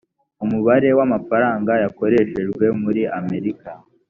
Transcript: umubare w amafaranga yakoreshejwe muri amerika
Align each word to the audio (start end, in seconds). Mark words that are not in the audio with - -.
umubare 0.43 0.89
w 0.97 0.99
amafaranga 1.07 1.71
yakoreshejwe 1.83 2.65
muri 2.83 3.01
amerika 3.19 3.69